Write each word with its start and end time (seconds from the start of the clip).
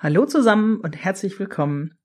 Hallo 0.00 0.26
zusammen 0.26 0.78
und 0.78 0.96
herzlich 0.96 1.40
willkommen. 1.40 1.98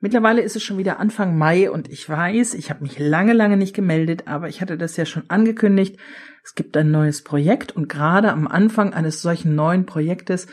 Mittlerweile 0.00 0.42
ist 0.42 0.56
es 0.56 0.62
schon 0.62 0.76
wieder 0.76 1.00
Anfang 1.00 1.38
Mai 1.38 1.70
und 1.70 1.88
ich 1.90 2.06
weiß, 2.06 2.52
ich 2.54 2.68
habe 2.68 2.82
mich 2.82 2.98
lange, 2.98 3.32
lange 3.32 3.56
nicht 3.56 3.74
gemeldet, 3.74 4.24
aber 4.26 4.48
ich 4.48 4.60
hatte 4.60 4.76
das 4.76 4.96
ja 4.98 5.06
schon 5.06 5.24
angekündigt. 5.28 5.96
Es 6.44 6.54
gibt 6.54 6.76
ein 6.76 6.90
neues 6.90 7.24
Projekt 7.24 7.74
und 7.74 7.88
gerade 7.88 8.30
am 8.30 8.46
Anfang 8.46 8.92
eines 8.92 9.22
solchen 9.22 9.54
neuen 9.54 9.86
Projektes 9.86 10.48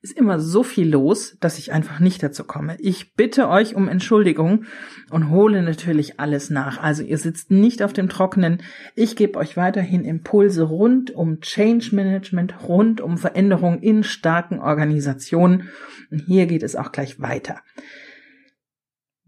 ist 0.00 0.16
immer 0.16 0.38
so 0.38 0.62
viel 0.62 0.88
los, 0.88 1.36
dass 1.40 1.58
ich 1.58 1.72
einfach 1.72 2.00
nicht 2.00 2.22
dazu 2.22 2.44
komme. 2.44 2.76
Ich 2.80 3.14
bitte 3.14 3.48
euch 3.48 3.74
um 3.74 3.88
Entschuldigung 3.88 4.64
und 5.10 5.30
hole 5.30 5.62
natürlich 5.62 6.20
alles 6.20 6.50
nach. 6.50 6.80
Also 6.80 7.02
ihr 7.02 7.18
sitzt 7.18 7.50
nicht 7.50 7.82
auf 7.82 7.92
dem 7.92 8.08
Trockenen. 8.08 8.62
Ich 8.94 9.16
gebe 9.16 9.38
euch 9.38 9.56
weiterhin 9.56 10.04
Impulse 10.04 10.64
rund 10.64 11.10
um 11.12 11.40
Change 11.40 11.94
Management, 11.94 12.62
rund 12.68 13.00
um 13.00 13.18
Veränderung 13.18 13.80
in 13.80 14.04
starken 14.04 14.60
Organisationen. 14.60 15.68
Und 16.10 16.20
hier 16.26 16.46
geht 16.46 16.62
es 16.62 16.76
auch 16.76 16.92
gleich 16.92 17.20
weiter. 17.20 17.60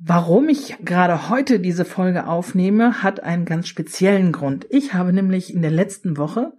Warum 0.03 0.49
ich 0.49 0.79
gerade 0.83 1.29
heute 1.29 1.61
diese 1.61 1.85
Folge 1.85 2.27
aufnehme, 2.27 3.03
hat 3.03 3.23
einen 3.23 3.45
ganz 3.45 3.69
speziellen 3.69 4.33
Grund. 4.33 4.67
Ich 4.71 4.95
habe 4.95 5.13
nämlich 5.13 5.53
in 5.53 5.61
der 5.61 5.71
letzten 5.71 6.17
Woche 6.17 6.55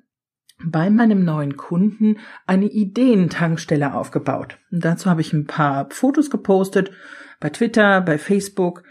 bei 0.63 0.91
meinem 0.91 1.25
neuen 1.25 1.57
Kunden 1.57 2.17
eine 2.45 2.67
Ideentankstelle 2.67 3.95
aufgebaut. 3.95 4.59
Und 4.71 4.85
dazu 4.85 5.09
habe 5.09 5.21
ich 5.21 5.33
ein 5.33 5.47
paar 5.47 5.89
Fotos 5.89 6.29
gepostet 6.29 6.91
bei 7.39 7.49
Twitter, 7.49 8.01
bei 8.01 8.19
Facebook 8.19 8.83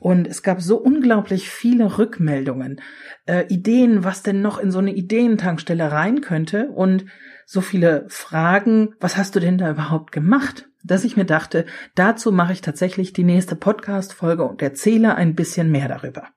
und 0.00 0.26
es 0.26 0.42
gab 0.42 0.60
so 0.60 0.76
unglaublich 0.76 1.48
viele 1.48 1.96
Rückmeldungen, 1.96 2.82
äh, 3.24 3.46
Ideen, 3.48 4.04
was 4.04 4.22
denn 4.22 4.42
noch 4.42 4.58
in 4.58 4.70
so 4.70 4.80
eine 4.80 4.92
Ideentankstelle 4.92 5.90
rein 5.90 6.20
könnte 6.20 6.68
und 6.68 7.06
so 7.46 7.62
viele 7.62 8.04
Fragen, 8.08 8.94
was 9.00 9.16
hast 9.16 9.34
du 9.34 9.40
denn 9.40 9.56
da 9.56 9.70
überhaupt 9.70 10.12
gemacht? 10.12 10.68
Dass 10.84 11.04
ich 11.04 11.16
mir 11.16 11.24
dachte, 11.24 11.64
dazu 11.94 12.30
mache 12.30 12.52
ich 12.52 12.60
tatsächlich 12.60 13.14
die 13.14 13.24
nächste 13.24 13.56
Podcast-Folge 13.56 14.44
und 14.44 14.60
erzähle 14.60 15.14
ein 15.14 15.34
bisschen 15.34 15.70
mehr 15.70 15.88
darüber. 15.88 16.28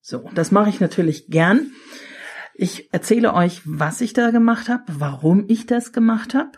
So, 0.00 0.30
das 0.32 0.52
mache 0.52 0.70
ich 0.70 0.78
natürlich 0.78 1.26
gern. 1.26 1.72
Ich 2.54 2.92
erzähle 2.92 3.34
euch, 3.34 3.62
was 3.64 4.00
ich 4.00 4.12
da 4.12 4.30
gemacht 4.30 4.68
habe, 4.68 4.84
warum 4.86 5.44
ich 5.48 5.66
das 5.66 5.92
gemacht 5.92 6.34
habe, 6.34 6.52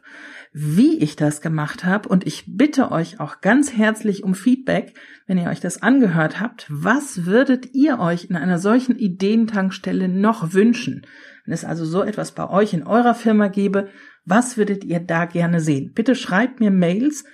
wie 0.53 0.99
ich 0.99 1.17
das 1.17 1.41
gemacht 1.41 1.85
habe 1.85 2.09
und 2.11 2.27
ich 2.27 2.45
bitte 2.47 2.93
euch 2.93 3.19
auch 3.19 3.41
ganz 3.41 3.73
herzlich 3.73 4.23
um 4.23 4.35
Feedback, 4.35 4.95
wenn 5.27 5.39
ihr 5.39 5.49
euch 5.49 5.61
das 5.61 5.83
angehört 5.83 6.39
habt. 6.39 6.67
Was 6.69 7.25
würdet 7.25 7.75
ihr 7.75 7.99
euch 7.99 8.27
in 8.27 8.37
einer 8.37 8.59
solchen 8.59 8.97
Ideentankstelle 8.97 10.09
noch 10.09 10.53
wünschen? 10.53 11.07
Wenn 11.45 11.55
es 11.55 11.65
also 11.65 11.87
so 11.87 12.03
etwas 12.03 12.33
bei 12.33 12.49
euch 12.49 12.75
in 12.75 12.87
eurer 12.87 13.15
Firma 13.15 13.49
gäbe, 13.49 13.89
was 14.29 14.57
würdet 14.57 14.85
ihr 14.85 15.01
da 15.01 15.25
gerne 15.25 15.59
sehen? 15.61 15.91
Bitte 15.95 16.15
schreibt 16.15 16.61
mir 16.61 16.71
Mails 16.71 17.25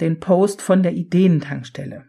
den 0.00 0.18
Post 0.18 0.62
von 0.62 0.82
der 0.82 0.94
Ideentankstelle. 0.94 2.06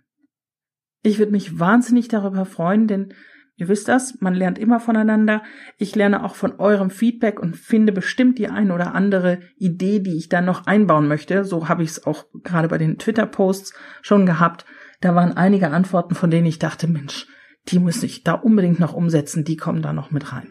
Ich 1.03 1.19
würde 1.19 1.31
mich 1.31 1.59
wahnsinnig 1.59 2.07
darüber 2.07 2.45
freuen, 2.45 2.87
denn 2.87 3.13
Ihr 3.55 3.67
wisst 3.67 3.87
das, 3.87 4.19
man 4.21 4.33
lernt 4.33 4.57
immer 4.57 4.79
voneinander. 4.79 5.43
Ich 5.77 5.95
lerne 5.95 6.23
auch 6.23 6.35
von 6.35 6.59
eurem 6.59 6.89
Feedback 6.89 7.39
und 7.39 7.55
finde 7.55 7.91
bestimmt 7.91 8.39
die 8.39 8.47
ein 8.47 8.71
oder 8.71 8.95
andere 8.95 9.39
Idee, 9.57 9.99
die 9.99 10.17
ich 10.17 10.29
dann 10.29 10.45
noch 10.45 10.65
einbauen 10.65 11.07
möchte. 11.07 11.43
So 11.43 11.69
habe 11.69 11.83
ich 11.83 11.91
es 11.91 12.05
auch 12.05 12.25
gerade 12.43 12.67
bei 12.67 12.77
den 12.77 12.97
Twitter-Posts 12.97 13.73
schon 14.01 14.25
gehabt. 14.25 14.65
Da 14.99 15.15
waren 15.15 15.37
einige 15.37 15.69
Antworten, 15.69 16.15
von 16.15 16.31
denen 16.31 16.47
ich 16.47 16.59
dachte, 16.59 16.87
Mensch, 16.87 17.27
die 17.67 17.79
muss 17.79 18.01
ich 18.01 18.23
da 18.23 18.33
unbedingt 18.33 18.79
noch 18.79 18.93
umsetzen, 18.93 19.43
die 19.43 19.57
kommen 19.57 19.81
da 19.81 19.93
noch 19.93 20.11
mit 20.11 20.31
rein. 20.31 20.47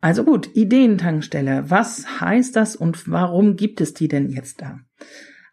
Also 0.00 0.24
gut, 0.24 0.54
Ideentankstelle. 0.54 1.70
Was 1.70 2.20
heißt 2.20 2.54
das 2.54 2.76
und 2.76 3.10
warum 3.10 3.56
gibt 3.56 3.80
es 3.80 3.94
die 3.94 4.08
denn 4.08 4.28
jetzt 4.28 4.62
da? 4.62 4.80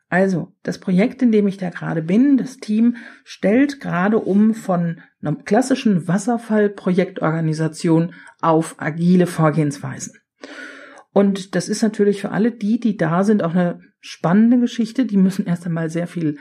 Also, 0.09 0.53
das 0.61 0.79
Projekt, 0.79 1.21
in 1.21 1.31
dem 1.31 1.47
ich 1.47 1.55
da 1.57 1.69
gerade 1.69 2.01
bin, 2.01 2.35
das 2.37 2.57
Team 2.57 2.97
stellt 3.23 3.79
gerade 3.81 4.19
um 4.19 4.53
von 4.53 5.01
einer 5.21 5.35
klassischen 5.35 6.07
Wasserfallprojektorganisation 6.07 8.13
auf 8.39 8.75
agile 8.77 9.25
Vorgehensweisen. 9.25 10.13
Und 11.11 11.55
das 11.55 11.69
ist 11.69 11.81
natürlich 11.81 12.21
für 12.21 12.29
alle 12.31 12.51
die, 12.51 12.79
die 12.79 12.97
da 12.97 13.23
sind, 13.23 13.41
auch 13.41 13.55
eine 13.55 13.79
spannende 13.99 14.59
Geschichte. 14.59 15.05
Die 15.05 15.17
müssen 15.17 15.47
erst 15.47 15.65
einmal 15.65 15.89
sehr 15.89 16.05
viel 16.07 16.37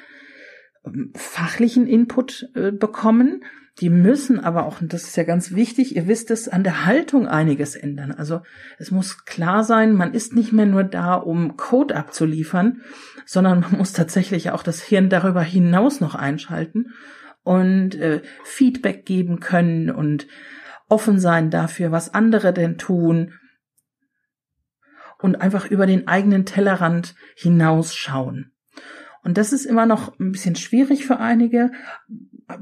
ähm, 0.84 1.12
fachlichen 1.14 1.86
Input 1.86 2.50
äh, 2.54 2.72
bekommen 2.72 3.44
die 3.80 3.90
müssen 3.90 4.38
aber 4.38 4.66
auch, 4.66 4.80
und 4.80 4.92
das 4.92 5.02
ist 5.02 5.16
ja 5.16 5.24
ganz 5.24 5.52
wichtig, 5.52 5.96
ihr 5.96 6.06
wisst 6.06 6.30
es, 6.30 6.48
an 6.48 6.62
der 6.62 6.86
Haltung 6.86 7.26
einiges 7.26 7.74
ändern. 7.74 8.12
Also 8.12 8.42
es 8.78 8.92
muss 8.92 9.24
klar 9.24 9.64
sein, 9.64 9.94
man 9.94 10.14
ist 10.14 10.34
nicht 10.34 10.52
mehr 10.52 10.66
nur 10.66 10.84
da, 10.84 11.14
um 11.14 11.56
Code 11.56 11.96
abzuliefern, 11.96 12.82
sondern 13.26 13.60
man 13.60 13.78
muss 13.78 13.92
tatsächlich 13.92 14.50
auch 14.50 14.62
das 14.62 14.80
Hirn 14.80 15.08
darüber 15.08 15.42
hinaus 15.42 16.00
noch 16.00 16.14
einschalten 16.14 16.92
und 17.42 17.96
äh, 17.96 18.22
Feedback 18.44 19.06
geben 19.06 19.40
können 19.40 19.90
und 19.90 20.28
offen 20.88 21.18
sein 21.18 21.50
dafür, 21.50 21.90
was 21.90 22.14
andere 22.14 22.52
denn 22.52 22.78
tun 22.78 23.32
und 25.18 25.40
einfach 25.40 25.66
über 25.66 25.86
den 25.86 26.06
eigenen 26.06 26.44
Tellerrand 26.46 27.14
hinausschauen. 27.34 28.52
Und 29.24 29.38
das 29.38 29.52
ist 29.52 29.64
immer 29.64 29.86
noch 29.86 30.18
ein 30.20 30.32
bisschen 30.32 30.54
schwierig 30.54 31.06
für 31.06 31.18
einige. 31.18 31.72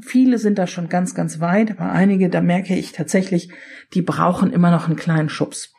Viele 0.01 0.39
sind 0.39 0.59
da 0.59 0.69
schon 0.69 0.89
ganz, 0.89 1.15
ganz 1.15 1.41
weit, 1.41 1.73
aber 1.73 1.91
einige, 1.91 2.31
da 2.31 2.41
merke 2.41 2.75
ich 2.77 2.93
tatsächlich, 2.93 3.51
die 3.95 4.03
brauchen 4.03 4.53
immer 4.53 4.71
noch 4.71 4.87
einen 4.87 4.97
kleinen 4.97 5.29
Schubs. 5.29 5.75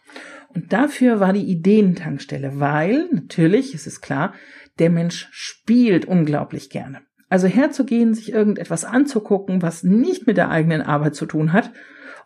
Und 0.54 0.74
dafür 0.74 1.20
war 1.20 1.34
die 1.34 1.50
Ideentankstelle, 1.50 2.60
weil 2.60 3.08
natürlich, 3.12 3.74
es 3.74 3.88
ist 3.88 4.02
klar, 4.02 4.34
der 4.78 4.90
Mensch 4.90 5.30
spielt 5.32 6.06
unglaublich 6.06 6.70
gerne. 6.70 7.02
Also 7.30 7.48
herzugehen, 7.48 8.14
sich 8.14 8.32
irgendetwas 8.32 8.86
anzugucken, 8.86 9.62
was 9.62 9.84
nicht 9.84 10.28
mit 10.28 10.38
der 10.38 10.52
eigenen 10.52 10.82
Arbeit 10.82 11.16
zu 11.16 11.26
tun 11.26 11.54
hat 11.54 11.72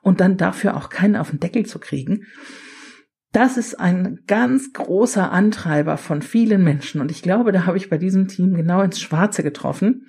und 0.02 0.20
dann 0.20 0.36
dafür 0.36 0.76
auch 0.76 0.90
keinen 0.90 1.16
auf 1.16 1.30
den 1.30 1.40
Deckel 1.40 1.66
zu 1.66 1.80
kriegen, 1.80 2.26
das 3.32 3.58
ist 3.58 3.80
ein 3.80 4.20
ganz 4.28 4.74
großer 4.74 5.32
Antreiber 5.32 5.98
von 5.98 6.22
vielen 6.22 6.64
Menschen. 6.64 7.02
Und 7.02 7.12
ich 7.12 7.22
glaube, 7.22 7.52
da 7.52 7.66
habe 7.66 7.78
ich 7.78 7.90
bei 7.90 7.98
diesem 7.98 8.28
Team 8.28 8.56
genau 8.56 8.82
ins 8.82 9.00
Schwarze 9.00 9.44
getroffen 9.44 10.08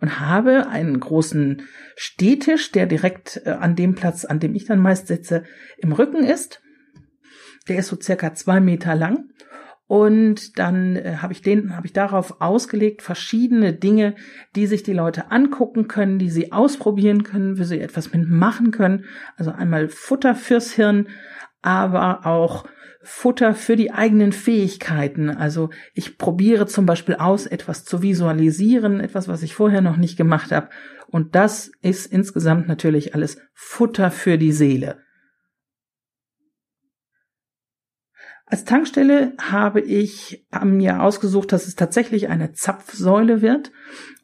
und 0.00 0.20
habe 0.20 0.68
einen 0.68 0.98
großen 0.98 1.62
Stehtisch, 1.96 2.72
der 2.72 2.86
direkt 2.86 3.42
äh, 3.44 3.50
an 3.50 3.76
dem 3.76 3.94
Platz, 3.94 4.24
an 4.24 4.40
dem 4.40 4.54
ich 4.54 4.64
dann 4.64 4.80
meist 4.80 5.06
sitze, 5.06 5.44
im 5.78 5.92
Rücken 5.92 6.24
ist. 6.24 6.62
Der 7.68 7.78
ist 7.78 7.88
so 7.88 7.98
circa 8.00 8.34
zwei 8.34 8.60
Meter 8.60 8.94
lang. 8.94 9.30
Und 9.86 10.58
dann 10.58 10.96
äh, 10.96 11.16
habe 11.16 11.32
ich 11.32 11.42
den, 11.42 11.76
habe 11.76 11.86
ich 11.86 11.92
darauf 11.92 12.40
ausgelegt, 12.40 13.02
verschiedene 13.02 13.72
Dinge, 13.72 14.14
die 14.54 14.66
sich 14.66 14.82
die 14.84 14.92
Leute 14.92 15.32
angucken 15.32 15.88
können, 15.88 16.18
die 16.18 16.30
sie 16.30 16.52
ausprobieren 16.52 17.24
können, 17.24 17.58
wie 17.58 17.64
sie 17.64 17.80
etwas 17.80 18.12
mitmachen 18.12 18.70
können. 18.70 19.04
Also 19.36 19.50
einmal 19.50 19.88
Futter 19.88 20.36
fürs 20.36 20.72
Hirn, 20.72 21.08
aber 21.62 22.26
auch 22.26 22.64
Futter 23.02 23.54
für 23.54 23.76
die 23.76 23.92
eigenen 23.92 24.32
Fähigkeiten. 24.32 25.30
Also 25.30 25.70
ich 25.94 26.18
probiere 26.18 26.66
zum 26.66 26.84
Beispiel 26.84 27.16
aus, 27.16 27.46
etwas 27.46 27.84
zu 27.84 28.02
visualisieren, 28.02 29.00
etwas, 29.00 29.26
was 29.26 29.42
ich 29.42 29.54
vorher 29.54 29.80
noch 29.80 29.96
nicht 29.96 30.16
gemacht 30.16 30.52
habe. 30.52 30.68
Und 31.06 31.34
das 31.34 31.72
ist 31.80 32.06
insgesamt 32.06 32.68
natürlich 32.68 33.14
alles 33.14 33.38
Futter 33.54 34.10
für 34.10 34.36
die 34.38 34.52
Seele. 34.52 34.98
Als 38.50 38.64
Tankstelle 38.64 39.32
habe 39.40 39.80
ich 39.80 40.44
mir 40.64 41.02
ausgesucht, 41.02 41.52
dass 41.52 41.68
es 41.68 41.76
tatsächlich 41.76 42.28
eine 42.28 42.52
Zapfsäule 42.52 43.42
wird. 43.42 43.70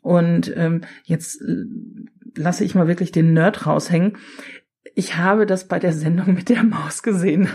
Und 0.02 0.52
ähm, 0.56 0.82
jetzt 1.04 1.40
äh, 1.40 1.64
lasse 2.34 2.64
ich 2.64 2.74
mal 2.74 2.88
wirklich 2.88 3.12
den 3.12 3.32
Nerd 3.32 3.66
raushängen. 3.66 4.18
Ich 4.98 5.18
habe 5.18 5.44
das 5.44 5.68
bei 5.68 5.78
der 5.78 5.92
Sendung 5.92 6.32
mit 6.32 6.48
der 6.48 6.64
Maus 6.64 7.02
gesehen. 7.02 7.50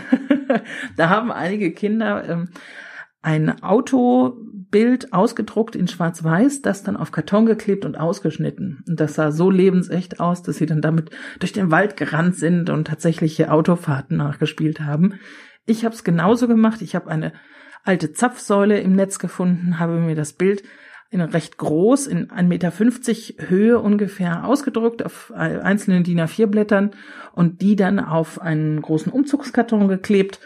da 0.96 1.08
haben 1.08 1.32
einige 1.32 1.72
Kinder 1.72 2.24
ähm, 2.28 2.50
ein 3.20 3.64
Autobild 3.64 5.12
ausgedruckt 5.12 5.74
in 5.74 5.88
Schwarz-Weiß, 5.88 6.62
das 6.62 6.84
dann 6.84 6.96
auf 6.96 7.10
Karton 7.10 7.44
geklebt 7.44 7.84
und 7.84 7.98
ausgeschnitten. 7.98 8.84
Und 8.86 9.00
das 9.00 9.14
sah 9.14 9.32
so 9.32 9.50
lebensecht 9.50 10.20
aus, 10.20 10.44
dass 10.44 10.58
sie 10.58 10.66
dann 10.66 10.80
damit 10.80 11.10
durch 11.40 11.52
den 11.52 11.72
Wald 11.72 11.96
gerannt 11.96 12.36
sind 12.36 12.70
und 12.70 12.86
tatsächliche 12.86 13.50
Autofahrten 13.50 14.16
nachgespielt 14.16 14.78
haben. 14.78 15.18
Ich 15.66 15.84
habe 15.84 15.96
es 15.96 16.04
genauso 16.04 16.46
gemacht. 16.46 16.80
Ich 16.80 16.94
habe 16.94 17.10
eine 17.10 17.32
alte 17.82 18.12
Zapfsäule 18.12 18.78
im 18.78 18.94
Netz 18.94 19.18
gefunden, 19.18 19.80
habe 19.80 19.94
mir 19.94 20.14
das 20.14 20.32
Bild 20.32 20.62
in 21.12 21.20
recht 21.20 21.58
groß, 21.58 22.06
in 22.06 22.28
1,50 22.28 22.44
Meter 22.48 23.48
Höhe 23.48 23.78
ungefähr 23.78 24.46
ausgedruckt 24.46 25.04
auf 25.04 25.30
einzelnen 25.34 26.04
DIN 26.04 26.20
A4 26.20 26.46
Blättern 26.46 26.92
und 27.34 27.60
die 27.60 27.76
dann 27.76 28.00
auf 28.00 28.40
einen 28.40 28.80
großen 28.80 29.12
Umzugskarton 29.12 29.88
geklebt. 29.88 30.40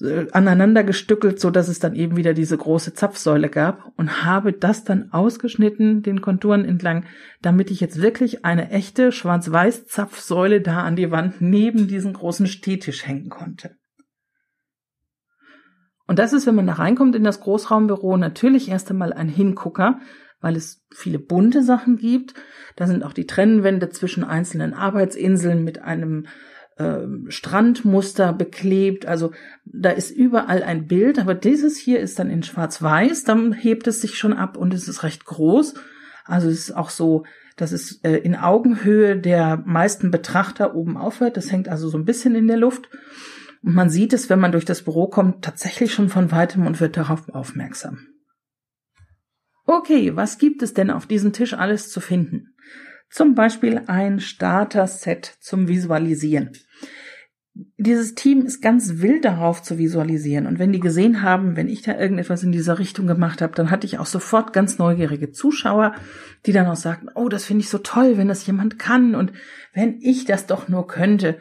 äh, 0.00 0.26
aneinander 0.32 0.82
gestückelt, 0.82 1.38
so 1.38 1.50
dass 1.50 1.68
es 1.68 1.78
dann 1.78 1.94
eben 1.94 2.16
wieder 2.16 2.34
diese 2.34 2.58
große 2.58 2.94
Zapfsäule 2.94 3.48
gab 3.48 3.92
und 3.96 4.24
habe 4.24 4.52
das 4.52 4.82
dann 4.82 5.12
ausgeschnitten, 5.12 6.02
den 6.02 6.20
Konturen 6.20 6.64
entlang, 6.64 7.04
damit 7.40 7.70
ich 7.70 7.78
jetzt 7.78 8.02
wirklich 8.02 8.44
eine 8.44 8.70
echte 8.70 9.12
schwarz-weiß 9.12 9.86
Zapfsäule 9.86 10.60
da 10.60 10.82
an 10.82 10.96
die 10.96 11.12
Wand 11.12 11.40
neben 11.40 11.86
diesen 11.86 12.14
großen 12.14 12.48
Stehtisch 12.48 13.06
hängen 13.06 13.28
konnte. 13.28 13.76
Und 16.06 16.18
das 16.18 16.32
ist, 16.32 16.46
wenn 16.46 16.54
man 16.54 16.66
da 16.66 16.74
reinkommt 16.74 17.16
in 17.16 17.24
das 17.24 17.40
Großraumbüro, 17.40 18.16
natürlich 18.16 18.68
erst 18.68 18.90
einmal 18.90 19.12
ein 19.12 19.28
Hingucker, 19.28 20.00
weil 20.40 20.56
es 20.56 20.84
viele 20.94 21.18
bunte 21.18 21.62
Sachen 21.62 21.96
gibt. 21.96 22.34
Da 22.76 22.86
sind 22.86 23.02
auch 23.02 23.14
die 23.14 23.26
Trennwände 23.26 23.88
zwischen 23.88 24.24
einzelnen 24.24 24.74
Arbeitsinseln 24.74 25.64
mit 25.64 25.80
einem 25.80 26.26
äh, 26.76 26.98
Strandmuster 27.28 28.32
beklebt. 28.32 29.06
Also 29.06 29.32
da 29.64 29.90
ist 29.90 30.10
überall 30.10 30.62
ein 30.62 30.86
Bild, 30.86 31.18
aber 31.18 31.34
dieses 31.34 31.78
hier 31.78 32.00
ist 32.00 32.18
dann 32.18 32.28
in 32.28 32.42
Schwarz-Weiß, 32.42 33.24
dann 33.24 33.52
hebt 33.52 33.86
es 33.86 34.02
sich 34.02 34.18
schon 34.18 34.34
ab 34.34 34.56
und 34.58 34.74
es 34.74 34.88
ist 34.88 35.02
recht 35.02 35.24
groß. 35.24 35.74
Also 36.26 36.48
es 36.48 36.58
ist 36.58 36.76
auch 36.76 36.90
so, 36.90 37.24
dass 37.56 37.72
es 37.72 38.00
äh, 38.02 38.16
in 38.16 38.34
Augenhöhe 38.34 39.16
der 39.16 39.62
meisten 39.64 40.10
Betrachter 40.10 40.74
oben 40.74 40.96
aufhört. 40.96 41.36
Das 41.36 41.52
hängt 41.52 41.68
also 41.68 41.88
so 41.88 41.96
ein 41.96 42.04
bisschen 42.04 42.34
in 42.34 42.48
der 42.48 42.56
Luft. 42.56 42.88
Und 43.64 43.74
man 43.74 43.88
sieht 43.88 44.12
es, 44.12 44.28
wenn 44.28 44.40
man 44.40 44.52
durch 44.52 44.66
das 44.66 44.82
Büro 44.82 45.06
kommt, 45.06 45.42
tatsächlich 45.42 45.94
schon 45.94 46.10
von 46.10 46.30
weitem 46.30 46.66
und 46.66 46.80
wird 46.80 46.98
darauf 46.98 47.30
aufmerksam. 47.30 48.06
Okay, 49.64 50.14
was 50.14 50.36
gibt 50.36 50.62
es 50.62 50.74
denn 50.74 50.90
auf 50.90 51.06
diesem 51.06 51.32
Tisch 51.32 51.54
alles 51.54 51.90
zu 51.90 52.00
finden? 52.00 52.54
Zum 53.10 53.34
Beispiel 53.34 53.80
ein 53.86 54.20
Starter-Set 54.20 55.38
zum 55.40 55.68
Visualisieren. 55.68 56.50
Dieses 57.78 58.14
Team 58.14 58.44
ist 58.44 58.60
ganz 58.60 58.98
wild 58.98 59.24
darauf 59.24 59.62
zu 59.62 59.78
visualisieren. 59.78 60.46
Und 60.46 60.58
wenn 60.58 60.72
die 60.72 60.80
gesehen 60.80 61.22
haben, 61.22 61.56
wenn 61.56 61.68
ich 61.68 61.82
da 61.82 61.98
irgendetwas 61.98 62.42
in 62.42 62.52
dieser 62.52 62.78
Richtung 62.78 63.06
gemacht 63.06 63.40
habe, 63.40 63.54
dann 63.54 63.70
hatte 63.70 63.86
ich 63.86 63.98
auch 63.98 64.06
sofort 64.06 64.52
ganz 64.52 64.76
neugierige 64.76 65.30
Zuschauer, 65.30 65.94
die 66.44 66.52
dann 66.52 66.66
auch 66.66 66.76
sagten, 66.76 67.08
oh, 67.14 67.28
das 67.28 67.44
finde 67.44 67.62
ich 67.62 67.70
so 67.70 67.78
toll, 67.78 68.18
wenn 68.18 68.28
das 68.28 68.44
jemand 68.46 68.78
kann 68.78 69.14
und 69.14 69.32
wenn 69.72 70.00
ich 70.00 70.24
das 70.26 70.46
doch 70.46 70.68
nur 70.68 70.86
könnte. 70.86 71.38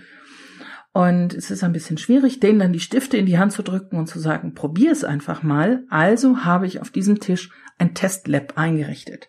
Und 0.94 1.34
es 1.34 1.50
ist 1.50 1.63
ein 1.63 1.74
bisschen 1.74 1.98
schwierig, 1.98 2.40
denen 2.40 2.60
dann 2.60 2.72
die 2.72 2.80
Stifte 2.80 3.18
in 3.18 3.25
die 3.25 3.40
Hand 3.40 3.51
zu 3.51 3.63
drücken 3.63 3.98
und 3.98 4.07
zu 4.07 4.19
sagen, 4.19 4.54
probier 4.54 4.92
es 4.92 5.04
einfach 5.04 5.42
mal. 5.42 5.84
Also 5.90 6.45
habe 6.45 6.68
ich 6.68 6.81
auf 6.81 6.92
diesem 6.92 7.19
Tisch 7.19 7.50
ein 7.80 7.95
Testlab 7.95 8.54
eingerichtet. 8.57 9.28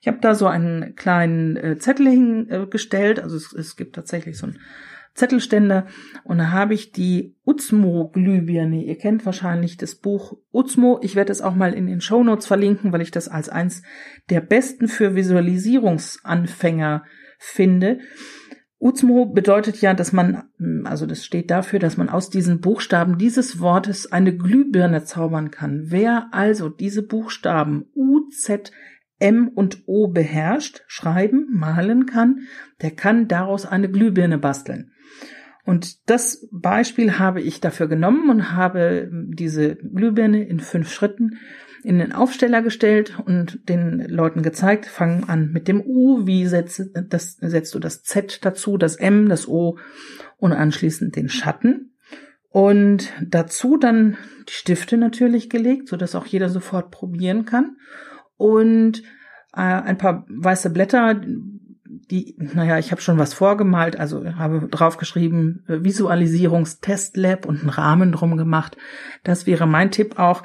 Ich 0.00 0.08
habe 0.08 0.18
da 0.20 0.34
so 0.34 0.46
einen 0.46 0.94
kleinen 0.94 1.56
äh, 1.56 1.78
Zettel 1.78 2.08
hingestellt, 2.08 3.20
also 3.20 3.36
es, 3.36 3.52
es 3.52 3.76
gibt 3.76 3.94
tatsächlich 3.94 4.38
so 4.38 4.46
einen 4.46 4.58
Zettelständer 5.14 5.86
und 6.24 6.38
da 6.38 6.50
habe 6.50 6.74
ich 6.74 6.92
die 6.92 7.36
Uzmo-Glühbirne. 7.44 8.82
Ihr 8.84 8.96
kennt 8.96 9.26
wahrscheinlich 9.26 9.76
das 9.76 9.94
Buch 9.96 10.38
Uzmo. 10.52 11.00
Ich 11.02 11.16
werde 11.16 11.32
es 11.32 11.42
auch 11.42 11.54
mal 11.54 11.74
in 11.74 11.86
den 11.86 12.00
Show 12.00 12.24
Notes 12.24 12.46
verlinken, 12.46 12.92
weil 12.92 13.02
ich 13.02 13.10
das 13.10 13.28
als 13.28 13.48
eins 13.48 13.82
der 14.30 14.40
besten 14.40 14.88
für 14.88 15.14
Visualisierungsanfänger 15.14 17.04
finde. 17.38 17.98
Uzmo 18.82 19.26
bedeutet 19.26 19.80
ja, 19.80 19.94
dass 19.94 20.12
man, 20.12 20.42
also 20.82 21.06
das 21.06 21.24
steht 21.24 21.52
dafür, 21.52 21.78
dass 21.78 21.96
man 21.96 22.08
aus 22.08 22.30
diesen 22.30 22.60
Buchstaben 22.60 23.16
dieses 23.16 23.60
Wortes 23.60 24.10
eine 24.10 24.36
Glühbirne 24.36 25.04
zaubern 25.04 25.52
kann. 25.52 25.84
Wer 25.86 26.26
also 26.32 26.68
diese 26.68 27.04
Buchstaben 27.04 27.84
U, 27.94 28.28
Z, 28.30 28.72
M 29.20 29.46
und 29.46 29.84
O 29.86 30.08
beherrscht, 30.08 30.82
schreiben, 30.88 31.46
malen 31.52 32.06
kann, 32.06 32.40
der 32.80 32.90
kann 32.90 33.28
daraus 33.28 33.66
eine 33.66 33.88
Glühbirne 33.88 34.38
basteln. 34.38 34.90
Und 35.64 36.10
das 36.10 36.48
Beispiel 36.50 37.20
habe 37.20 37.40
ich 37.40 37.60
dafür 37.60 37.86
genommen 37.86 38.30
und 38.30 38.52
habe 38.52 39.08
diese 39.12 39.76
Glühbirne 39.76 40.42
in 40.42 40.58
fünf 40.58 40.90
Schritten 40.92 41.38
in 41.82 41.98
den 41.98 42.12
Aufsteller 42.12 42.62
gestellt 42.62 43.18
und 43.24 43.68
den 43.68 44.00
Leuten 44.08 44.42
gezeigt, 44.42 44.86
fang 44.86 45.24
an 45.28 45.50
mit 45.52 45.68
dem 45.68 45.80
U, 45.80 46.26
wie 46.26 46.46
setzt, 46.46 46.90
das, 47.08 47.36
setzt 47.40 47.74
du 47.74 47.78
das 47.78 48.02
Z 48.02 48.44
dazu, 48.44 48.76
das 48.76 48.96
M, 48.96 49.28
das 49.28 49.48
O 49.48 49.78
und 50.38 50.52
anschließend 50.52 51.16
den 51.16 51.28
Schatten. 51.28 51.92
Und 52.50 53.12
dazu 53.26 53.78
dann 53.78 54.16
die 54.48 54.52
Stifte 54.52 54.98
natürlich 54.98 55.48
gelegt, 55.48 55.88
so 55.88 55.96
dass 55.96 56.14
auch 56.14 56.26
jeder 56.26 56.50
sofort 56.50 56.90
probieren 56.90 57.46
kann. 57.46 57.76
Und 58.36 59.02
äh, 59.54 59.60
ein 59.60 59.98
paar 59.98 60.26
weiße 60.28 60.70
Blätter, 60.70 61.20
die, 62.10 62.36
naja, 62.38 62.78
ich 62.78 62.90
habe 62.90 63.00
schon 63.00 63.18
was 63.18 63.34
vorgemalt, 63.34 63.98
also 63.98 64.24
habe 64.34 64.68
draufgeschrieben, 64.68 65.64
äh, 65.68 65.82
Visualisierungstestlab 65.82 67.46
und 67.46 67.60
einen 67.60 67.70
Rahmen 67.70 68.12
drum 68.12 68.36
gemacht. 68.36 68.76
Das 69.24 69.46
wäre 69.46 69.66
mein 69.66 69.90
Tipp 69.90 70.18
auch 70.18 70.42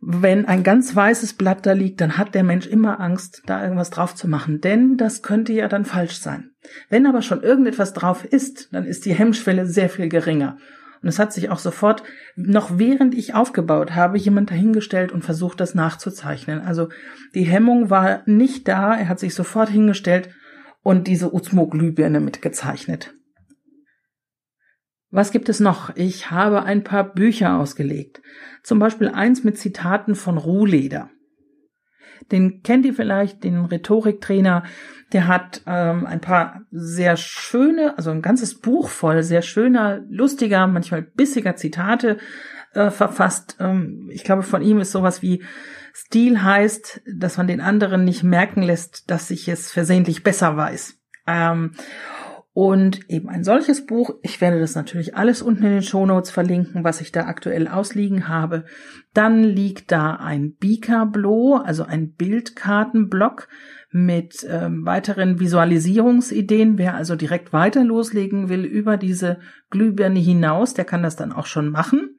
wenn 0.00 0.46
ein 0.46 0.62
ganz 0.62 0.94
weißes 0.94 1.34
Blatt 1.34 1.66
da 1.66 1.72
liegt, 1.72 2.00
dann 2.00 2.18
hat 2.18 2.34
der 2.34 2.44
Mensch 2.44 2.66
immer 2.66 3.00
Angst, 3.00 3.42
da 3.46 3.62
irgendwas 3.62 3.90
drauf 3.90 4.14
zu 4.14 4.28
machen, 4.28 4.60
denn 4.60 4.96
das 4.96 5.22
könnte 5.22 5.52
ja 5.52 5.68
dann 5.68 5.84
falsch 5.84 6.18
sein. 6.18 6.50
Wenn 6.88 7.06
aber 7.06 7.22
schon 7.22 7.42
irgendetwas 7.42 7.94
drauf 7.94 8.24
ist, 8.24 8.72
dann 8.72 8.84
ist 8.84 9.06
die 9.06 9.14
Hemmschwelle 9.14 9.66
sehr 9.66 9.88
viel 9.88 10.08
geringer. 10.08 10.58
Und 11.02 11.08
es 11.08 11.18
hat 11.18 11.32
sich 11.32 11.50
auch 11.50 11.58
sofort, 11.58 12.02
noch 12.36 12.78
während 12.78 13.14
ich 13.14 13.34
aufgebaut 13.34 13.94
habe, 13.94 14.18
jemand 14.18 14.50
dahingestellt 14.50 15.12
und 15.12 15.24
versucht, 15.24 15.60
das 15.60 15.74
nachzuzeichnen. 15.74 16.60
Also 16.60 16.88
die 17.34 17.44
Hemmung 17.44 17.90
war 17.90 18.22
nicht 18.26 18.66
da, 18.66 18.96
er 18.96 19.08
hat 19.08 19.20
sich 19.20 19.34
sofort 19.34 19.68
hingestellt 19.68 20.30
und 20.82 21.06
diese 21.06 21.32
Uzmo-Glühbirne 21.32 22.20
mitgezeichnet. 22.20 23.14
Was 25.10 25.32
gibt 25.32 25.48
es 25.48 25.60
noch? 25.60 25.96
Ich 25.96 26.30
habe 26.30 26.64
ein 26.64 26.84
paar 26.84 27.04
Bücher 27.04 27.58
ausgelegt. 27.58 28.20
Zum 28.62 28.78
Beispiel 28.78 29.08
eins 29.08 29.42
mit 29.42 29.58
Zitaten 29.58 30.14
von 30.14 30.36
Ruhleder. 30.36 31.10
Den 32.30 32.62
kennt 32.62 32.84
ihr 32.84 32.92
vielleicht, 32.92 33.44
den 33.44 33.64
Rhetoriktrainer. 33.64 34.64
Der 35.12 35.26
hat 35.26 35.62
ähm, 35.66 36.04
ein 36.04 36.20
paar 36.20 36.62
sehr 36.70 37.16
schöne, 37.16 37.96
also 37.96 38.10
ein 38.10 38.20
ganzes 38.20 38.60
Buch 38.60 38.88
voll 38.88 39.22
sehr 39.22 39.40
schöner, 39.40 40.04
lustiger, 40.10 40.66
manchmal 40.66 41.02
bissiger 41.02 41.56
Zitate 41.56 42.18
äh, 42.74 42.90
verfasst. 42.90 43.56
Ähm, 43.60 44.10
ich 44.12 44.24
glaube, 44.24 44.42
von 44.42 44.60
ihm 44.60 44.78
ist 44.80 44.92
sowas 44.92 45.22
wie 45.22 45.42
Stil 45.94 46.42
heißt, 46.42 47.00
dass 47.16 47.38
man 47.38 47.46
den 47.46 47.60
anderen 47.60 48.04
nicht 48.04 48.22
merken 48.22 48.62
lässt, 48.62 49.10
dass 49.10 49.30
ich 49.30 49.48
es 49.48 49.72
versehentlich 49.72 50.22
besser 50.22 50.56
weiß. 50.56 50.94
Ähm, 51.26 51.72
und 52.52 53.08
eben 53.08 53.28
ein 53.28 53.44
solches 53.44 53.86
Buch. 53.86 54.16
Ich 54.22 54.40
werde 54.40 54.58
das 54.58 54.74
natürlich 54.74 55.16
alles 55.16 55.42
unten 55.42 55.64
in 55.64 55.72
den 55.72 55.82
Shownotes 55.82 56.30
verlinken, 56.30 56.84
was 56.84 57.00
ich 57.00 57.12
da 57.12 57.26
aktuell 57.26 57.68
ausliegen 57.68 58.28
habe. 58.28 58.64
Dann 59.14 59.44
liegt 59.44 59.92
da 59.92 60.14
ein 60.14 60.54
Beaker-Blo, 60.54 61.56
also 61.56 61.84
ein 61.84 62.12
Bildkartenblock 62.14 63.48
mit 63.90 64.46
ähm, 64.48 64.84
weiteren 64.84 65.40
Visualisierungsideen. 65.40 66.78
Wer 66.78 66.94
also 66.94 67.16
direkt 67.16 67.52
weiter 67.52 67.84
loslegen 67.84 68.48
will 68.48 68.64
über 68.64 68.96
diese 68.96 69.38
Glühbirne 69.70 70.18
hinaus, 70.18 70.74
der 70.74 70.84
kann 70.84 71.02
das 71.02 71.16
dann 71.16 71.32
auch 71.32 71.46
schon 71.46 71.70
machen. 71.70 72.18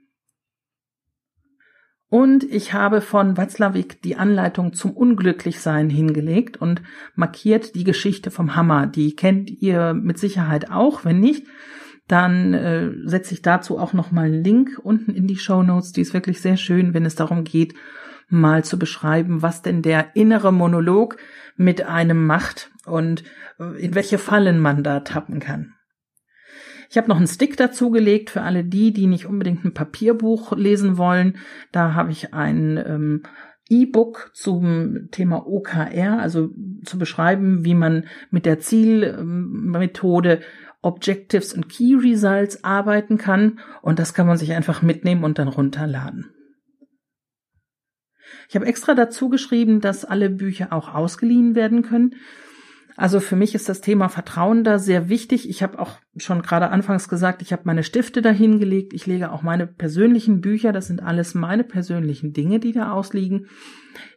Und 2.09 2.43
ich 2.43 2.73
habe 2.73 3.01
von 3.01 3.37
Watzlawick 3.37 4.01
die 4.01 4.15
Anleitung 4.15 4.73
zum 4.73 4.91
Unglücklichsein 4.91 5.91
hingelegt 5.91 6.57
und 6.57 6.81
markiert 7.15 7.75
die 7.75 7.83
Geschichte 7.83 8.31
vom 8.31 8.55
Hammer. 8.55 8.87
Die 8.87 9.15
kennt 9.15 9.49
ihr 9.61 9.93
mit 9.93 10.17
Sicherheit 10.17 10.71
auch. 10.71 11.05
Wenn 11.05 11.19
nicht, 11.19 11.45
dann 12.07 12.55
äh, 12.55 12.89
setze 13.05 13.35
ich 13.35 13.43
dazu 13.43 13.77
auch 13.77 13.93
noch 13.93 14.11
mal 14.11 14.25
einen 14.25 14.43
Link 14.43 14.79
unten 14.81 15.13
in 15.13 15.27
die 15.27 15.37
Show 15.37 15.61
Notes. 15.61 15.91
Die 15.91 16.01
ist 16.01 16.15
wirklich 16.15 16.41
sehr 16.41 16.57
schön, 16.57 16.95
wenn 16.95 17.05
es 17.05 17.13
darum 17.13 17.43
geht, 17.43 17.75
mal 18.27 18.63
zu 18.63 18.79
beschreiben, 18.79 19.43
was 19.43 19.61
denn 19.61 19.83
der 19.83 20.15
innere 20.15 20.51
Monolog 20.51 21.17
mit 21.57 21.85
einem 21.85 22.25
macht 22.25 22.71
und 22.85 23.23
äh, 23.59 23.79
in 23.79 23.93
welche 23.93 24.17
Fallen 24.17 24.59
man 24.59 24.83
da 24.83 25.01
tappen 25.01 25.39
kann. 25.39 25.75
Ich 26.89 26.97
habe 26.97 27.07
noch 27.07 27.17
einen 27.17 27.27
Stick 27.27 27.55
dazugelegt 27.55 28.31
für 28.31 28.41
alle 28.41 28.63
die, 28.63 28.91
die 28.91 29.05
nicht 29.05 29.27
unbedingt 29.27 29.63
ein 29.63 29.73
Papierbuch 29.73 30.57
lesen 30.57 30.97
wollen. 30.97 31.37
Da 31.71 31.93
habe 31.93 32.11
ich 32.11 32.33
ein 32.33 32.77
ähm, 32.83 33.23
E-Book 33.69 34.31
zum 34.33 35.09
Thema 35.11 35.45
OKR, 35.45 36.19
also 36.19 36.49
zu 36.83 36.97
beschreiben, 36.97 37.63
wie 37.63 37.75
man 37.75 38.05
mit 38.31 38.47
der 38.47 38.59
Zielmethode 38.59 40.41
Objectives 40.81 41.53
und 41.53 41.69
Key 41.69 41.95
Results 41.95 42.63
arbeiten 42.63 43.19
kann. 43.19 43.59
Und 43.83 43.99
das 43.99 44.15
kann 44.15 44.25
man 44.25 44.37
sich 44.37 44.53
einfach 44.53 44.81
mitnehmen 44.81 45.23
und 45.23 45.37
dann 45.37 45.47
runterladen. 45.47 46.33
Ich 48.47 48.55
habe 48.55 48.65
extra 48.65 48.95
dazu 48.95 49.29
geschrieben, 49.29 49.79
dass 49.79 50.05
alle 50.05 50.31
Bücher 50.31 50.73
auch 50.73 50.93
ausgeliehen 50.93 51.53
werden 51.53 51.83
können. 51.83 52.15
Also 52.99 53.21
für 53.21 53.37
mich 53.37 53.55
ist 53.55 53.69
das 53.69 53.79
Thema 53.79 54.09
Vertrauen 54.09 54.65
da 54.65 54.77
sehr 54.77 55.07
wichtig. 55.07 55.49
Ich 55.49 55.63
habe 55.63 55.79
auch 55.79 55.99
schon 56.17 56.41
gerade 56.41 56.69
anfangs 56.69 57.07
gesagt, 57.07 57.41
ich 57.41 57.53
habe 57.53 57.61
meine 57.63 57.83
Stifte 57.83 58.21
dahin 58.21 58.59
gelegt. 58.59 58.91
Ich 58.91 59.05
lege 59.05 59.31
auch 59.31 59.41
meine 59.41 59.67
persönlichen 59.67 60.41
Bücher, 60.41 60.73
das 60.73 60.87
sind 60.87 61.01
alles 61.01 61.33
meine 61.33 61.63
persönlichen 61.63 62.33
Dinge, 62.33 62.59
die 62.59 62.73
da 62.73 62.91
ausliegen. 62.91 63.47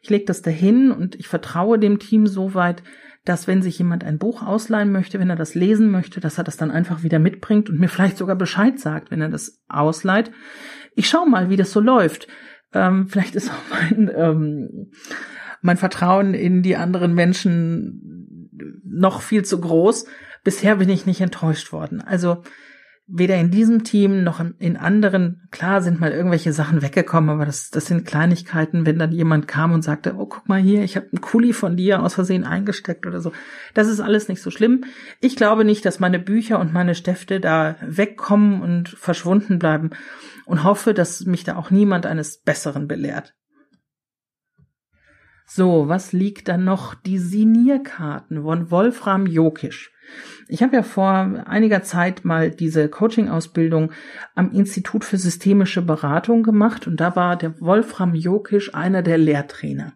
Ich 0.01 0.11
lege 0.11 0.25
das 0.25 0.43
dahin 0.43 0.91
und 0.91 1.15
ich 1.15 1.29
vertraue 1.29 1.79
dem 1.79 2.01
Team 2.01 2.27
so 2.27 2.55
weit, 2.55 2.83
dass 3.25 3.47
wenn 3.47 3.63
sich 3.63 3.79
jemand 3.79 4.03
ein 4.03 4.19
Buch 4.19 4.43
ausleihen 4.43 4.91
möchte, 4.91 5.21
wenn 5.21 5.31
er 5.31 5.37
das 5.37 5.55
lesen 5.55 5.93
möchte, 5.93 6.19
dass 6.19 6.39
er 6.39 6.45
das 6.45 6.57
dann 6.57 6.73
einfach 6.73 7.05
wieder 7.05 7.21
mitbringt 7.21 7.71
und 7.71 7.79
mir 7.79 7.89
vielleicht 7.89 8.17
sogar 8.17 8.35
Bescheid 8.35 8.81
sagt, 8.81 9.13
wenn 9.13 9.21
er 9.21 9.29
das 9.29 9.63
ausleiht. 9.69 10.33
Ich 10.97 11.09
schau 11.09 11.25
mal, 11.25 11.51
wie 11.51 11.57
das 11.57 11.71
so 11.71 11.79
läuft. 11.79 12.27
Ähm, 12.73 13.07
vielleicht 13.07 13.37
ist 13.37 13.49
auch 13.49 13.63
mein, 13.71 14.11
ähm, 14.13 14.91
mein 15.61 15.77
Vertrauen 15.77 16.35
in 16.35 16.63
die 16.65 16.75
anderen 16.75 17.15
Menschen 17.15 18.12
noch 18.85 19.23
viel 19.23 19.45
zu 19.45 19.61
groß. 19.61 20.07
Bisher 20.45 20.77
bin 20.77 20.89
ich 20.89 21.07
nicht 21.07 21.21
enttäuscht 21.21 21.73
worden. 21.73 22.01
Also 22.01 22.43
weder 23.07 23.37
in 23.37 23.51
diesem 23.51 23.85
Team 23.85 24.23
noch 24.23 24.43
in 24.59 24.77
anderen, 24.77 25.43
klar 25.51 25.83
sind 25.83 26.01
mal 26.01 26.13
irgendwelche 26.13 26.53
Sachen 26.53 26.83
weggekommen, 26.83 27.31
aber 27.31 27.45
das, 27.45 27.71
das 27.71 27.87
sind 27.87 28.07
Kleinigkeiten, 28.07 28.87
wenn 28.87 28.99
dann 28.99 29.13
jemand 29.13 29.49
kam 29.49 29.73
und 29.73 29.83
sagte, 29.83 30.15
oh, 30.17 30.27
guck 30.27 30.49
mal 30.49 30.61
hier, 30.61 30.83
ich 30.83 30.97
habe 30.97 31.09
einen 31.13 31.21
Kuli 31.21 31.53
von 31.53 31.77
dir 31.77 32.03
aus 32.03 32.15
Versehen 32.15 32.45
eingesteckt 32.45 33.07
oder 33.07 33.21
so. 33.21 33.33
Das 33.75 33.89
ist 33.89 34.01
alles 34.01 34.29
nicht 34.29 34.41
so 34.41 34.51
schlimm. 34.51 34.85
Ich 35.21 35.37
glaube 35.37 35.65
nicht, 35.65 35.85
dass 35.85 36.01
meine 36.01 36.21
Bücher 36.21 36.59
und 36.61 36.73
meine 36.73 36.95
Stifte 36.95 37.41
da 37.41 37.77
wegkommen 37.83 38.63
und 38.63 38.89
verschwunden 38.89 39.59
bleiben 39.59 39.91
und 40.47 40.65
hoffe, 40.65 40.95
dass 40.95 41.25
mich 41.27 41.45
da 41.45 41.57
auch 41.57 41.71
niemand 41.71 42.07
eines 42.07 42.39
Besseren 42.39 42.87
belehrt. 42.87 43.35
So, 45.55 45.87
was 45.87 46.15
liegt 46.15 46.49
dann 46.49 46.65
noch? 46.65 46.95
Die 46.95 47.19
Signierkarten 47.19 48.45
von 48.45 48.71
Wolfram 48.71 49.27
Jokisch. 49.27 49.93
Ich 50.49 50.63
habe 50.63 50.77
ja 50.77 50.83
vor 50.83 51.45
einiger 51.45 51.83
Zeit 51.83 52.25
mal 52.25 52.51
diese 52.51 52.89
Coaching-Ausbildung 52.89 53.93
am 54.35 54.51
Institut 54.53 55.05
für 55.05 55.19
systemische 55.19 55.83
Beratung 55.83 56.43
gemacht 56.43 56.87
und 56.87 56.99
da 57.01 57.17
war 57.17 57.37
der 57.37 57.61
Wolfram 57.61 58.15
Jokisch 58.15 58.75
einer 58.75 59.03
der 59.03 59.19
Lehrtrainer 59.19 59.93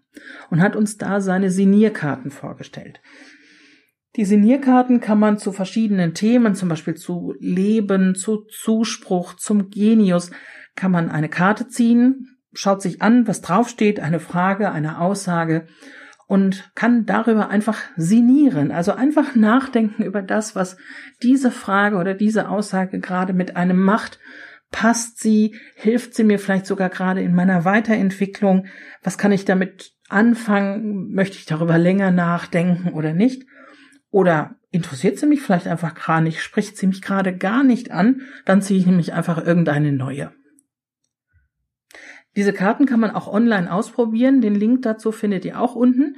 und 0.51 0.61
hat 0.61 0.77
uns 0.77 0.99
da 0.99 1.23
seine 1.23 1.51
Signierkarten 1.51 2.31
vorgestellt. 2.31 3.01
Die 4.17 4.27
Signierkarten 4.27 5.01
kann 5.01 5.19
man 5.19 5.39
zu 5.39 5.53
verschiedenen 5.53 6.13
Themen, 6.13 6.55
zum 6.55 6.69
Beispiel 6.69 6.97
zu 6.97 7.33
Leben, 7.39 8.15
zu 8.15 8.45
Zuspruch, 8.45 9.37
zum 9.37 9.71
Genius, 9.71 10.31
kann 10.75 10.93
man 10.93 11.11
eine 11.11 11.31
Karte 11.31 11.69
ziehen, 11.69 12.36
schaut 12.57 12.83
sich 12.83 13.03
an, 13.03 13.29
was 13.29 13.43
draufsteht, 13.43 14.01
eine 14.01 14.21
Frage, 14.21 14.73
eine 14.73 15.01
Aussage 15.01 15.67
und 16.27 16.71
kann 16.75 17.07
darüber 17.07 17.49
einfach 17.51 17.79
sinnieren, 17.97 18.73
also 18.73 18.93
einfach 18.93 19.35
nachdenken 19.35 20.03
über 20.03 20.23
das, 20.23 20.57
was 20.57 20.77
diese 21.23 21.51
Frage 21.51 21.97
oder 21.97 22.15
diese 22.15 22.49
Aussage 22.49 23.01
gerade 23.01 23.33
mit 23.33 23.57
einem 23.57 23.81
macht. 23.81 24.19
Passt 24.73 25.21
sie? 25.21 25.55
Hilft 25.77 26.15
sie 26.15 26.25
mir 26.25 26.41
vielleicht 26.41 26.67
sogar 26.67 26.89
gerade 26.89 27.23
in 27.23 27.35
meiner 27.35 27.65
Weiterentwicklung? 27.65 28.67
Was 29.03 29.17
kann 29.17 29.31
ich 29.31 29.45
damit 29.45 29.93
anfangen? 30.09 31.13
Möchte 31.13 31.37
ich 31.39 31.47
darüber 31.47 31.79
länger 31.79 32.11
nachdenken 32.11 32.93
oder 32.93 33.13
nicht? 33.13 33.45
Oder 34.11 34.57
interessiert 34.73 35.19
sie 35.19 35.27
mich 35.27 35.41
vielleicht 35.41 35.69
einfach 35.69 35.95
gar 35.95 36.21
nicht? 36.21 36.43
Spricht 36.43 36.77
sie 36.77 36.89
mich 36.89 37.01
gerade 37.01 37.37
gar 37.37 37.63
nicht 37.63 37.93
an? 37.93 38.23
Dann 38.45 38.61
ziehe 38.61 38.81
ich 38.81 38.87
nämlich 38.87 39.13
einfach 39.13 39.45
irgendeine 39.45 39.93
neue. 39.93 40.33
Diese 42.37 42.53
Karten 42.53 42.87
kann 42.87 43.01
man 43.01 43.11
auch 43.11 43.27
online 43.27 43.73
ausprobieren. 43.73 44.41
Den 44.41 44.55
Link 44.55 44.83
dazu 44.83 45.11
findet 45.11 45.45
ihr 45.45 45.61
auch 45.61 45.75
unten. 45.75 46.17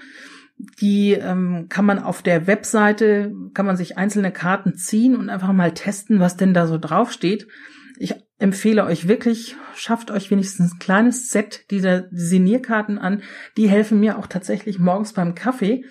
Die 0.81 1.13
ähm, 1.13 1.67
kann 1.69 1.85
man 1.85 2.01
auf 2.01 2.21
der 2.23 2.49
Webseite, 2.49 3.33
kann 3.55 3.65
man 3.65 3.77
sich 3.77 3.97
einzelne 3.97 4.33
Karten 4.33 4.75
ziehen 4.75 5.17
und 5.17 5.31
einfach 5.31 5.53
mal 5.53 5.73
testen, 5.73 6.19
was 6.19 6.37
denn 6.37 6.53
da 6.53 6.67
so 6.67 6.79
draufsteht. 6.79 7.47
Ich 7.97 8.17
empfehle 8.39 8.85
euch 8.85 9.07
wirklich, 9.07 9.57
schafft 9.75 10.11
euch 10.11 10.31
wenigstens 10.33 10.75
ein 10.75 10.79
kleines 10.81 11.31
Set 11.31 11.71
dieser 11.71 12.09
Signierkarten 12.11 12.99
an. 12.99 13.23
Die 13.57 13.69
helfen 13.69 14.01
mir 14.01 14.19
auch 14.19 14.27
tatsächlich 14.27 14.81
morgens 14.81 15.13
beim 15.13 15.37
Kaffee. 15.37 15.85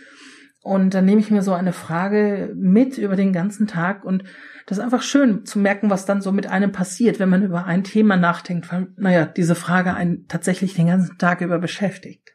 Und 0.67 0.93
dann 0.93 1.05
nehme 1.05 1.21
ich 1.21 1.31
mir 1.31 1.43
so 1.43 1.53
eine 1.53 1.71
Frage 1.71 2.51
mit 2.53 2.97
über 2.97 3.15
den 3.15 3.31
ganzen 3.31 3.67
Tag 3.67 4.03
und 4.03 4.25
das 4.65 4.77
ist 4.77 4.83
einfach 4.83 5.01
schön 5.01 5.45
zu 5.45 5.59
merken, 5.59 5.89
was 5.89 6.05
dann 6.05 6.21
so 6.21 6.33
mit 6.33 6.47
einem 6.47 6.73
passiert, 6.73 7.19
wenn 7.19 7.29
man 7.29 7.41
über 7.41 7.63
ein 7.63 7.85
Thema 7.85 8.17
nachdenkt, 8.17 8.69
weil, 8.69 8.87
naja, 8.97 9.25
diese 9.25 9.55
Frage 9.55 9.93
einen 9.93 10.27
tatsächlich 10.27 10.73
den 10.73 10.87
ganzen 10.87 11.17
Tag 11.17 11.39
über 11.39 11.57
beschäftigt. 11.57 12.26